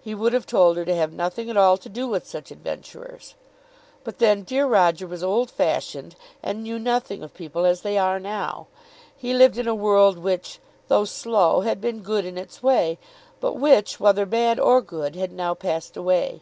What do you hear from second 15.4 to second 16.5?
passed away.